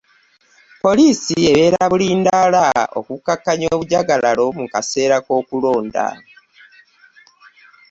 [0.83, 2.61] Poliisi ebeera bulindaali
[2.99, 6.07] okukakanya obujjagalalo mu kaseera k'okulonda.